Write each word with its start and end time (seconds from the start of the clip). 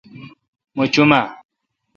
مہ 0.75 0.85
چوم 0.93 1.11
اؘ۔ 1.17 1.21